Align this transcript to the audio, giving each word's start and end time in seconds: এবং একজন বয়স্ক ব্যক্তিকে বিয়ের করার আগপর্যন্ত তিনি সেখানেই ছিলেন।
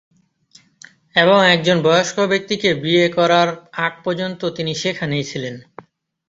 এবং 1.15 1.37
একজন 1.45 1.77
বয়স্ক 1.81 2.17
ব্যক্তিকে 2.27 2.69
বিয়ের 2.73 3.09
করার 3.13 3.47
আগপর্যন্ত 3.79 4.41
তিনি 4.49 4.71
সেখানেই 4.75 5.23
ছিলেন। 5.23 5.55